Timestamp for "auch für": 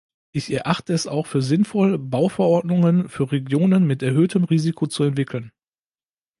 1.05-1.43